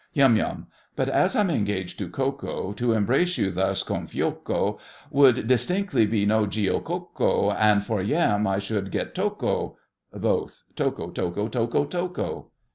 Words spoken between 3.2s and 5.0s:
you thus, con fuoco,